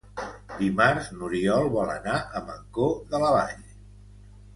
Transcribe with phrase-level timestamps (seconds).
[0.59, 3.61] Dimarts n'Oriol vol anar a Mancor de la Vall.